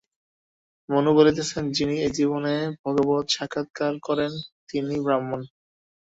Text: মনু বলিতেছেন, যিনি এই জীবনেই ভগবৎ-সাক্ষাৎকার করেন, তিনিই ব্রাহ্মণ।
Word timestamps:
মনু 0.89 1.11
বলিতেছেন, 1.17 1.63
যিনি 1.71 1.95
এই 2.05 2.11
জীবনেই 2.11 2.61
ভগবৎ-সাক্ষাৎকার 2.83 3.93
করেন, 4.03 4.31
তিনিই 4.69 5.03
ব্রাহ্মণ। 5.05 5.39